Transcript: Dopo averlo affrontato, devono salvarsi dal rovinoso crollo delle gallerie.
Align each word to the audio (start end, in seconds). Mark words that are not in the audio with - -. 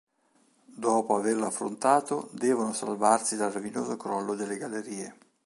Dopo 0.73 1.15
averlo 1.15 1.45
affrontato, 1.45 2.29
devono 2.31 2.73
salvarsi 2.73 3.35
dal 3.35 3.51
rovinoso 3.51 3.97
crollo 3.97 4.33
delle 4.33 4.57
gallerie. 4.57 5.15